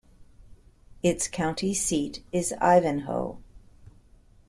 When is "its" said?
1.03-1.27